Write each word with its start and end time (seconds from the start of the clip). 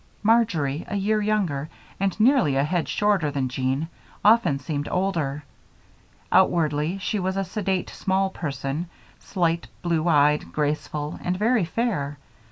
Marjory, 0.23 0.83
a 0.87 0.95
year 0.95 1.21
younger 1.21 1.69
and 1.99 2.19
nearly 2.19 2.55
a 2.55 2.63
head 2.63 2.89
shorter 2.89 3.29
than 3.29 3.47
Jean, 3.49 3.87
often 4.25 4.57
seemed 4.57 4.87
older. 4.89 5.43
Outwardly, 6.31 6.97
she 6.97 7.19
was 7.19 7.37
a 7.37 7.43
sedate 7.43 7.91
small 7.91 8.31
person, 8.31 8.89
slight, 9.19 9.67
blue 9.83 10.07
eyed, 10.07 10.51
graceful, 10.51 11.19
and 11.23 11.37
very 11.37 11.65
fair. 11.65 12.17